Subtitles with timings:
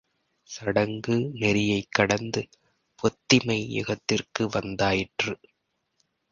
[0.49, 2.41] சடங்கு நெறியைக் கடந்து
[3.03, 5.35] பத்திமை யுகத்திற்கு வந்தாயிற்று!